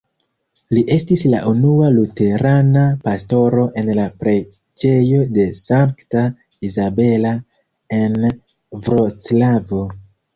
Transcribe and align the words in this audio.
Li 0.75 0.81
estis 0.93 1.23
la 1.31 1.39
unua 1.49 1.89
luterana 1.97 2.85
pastoro 3.07 3.65
en 3.81 3.91
la 3.99 4.05
Preĝejo 4.23 5.19
de 5.35 5.45
Sankta 5.59 6.23
Izabela, 6.69 7.35
en 7.99 8.17
Vroclavo. 8.87 9.83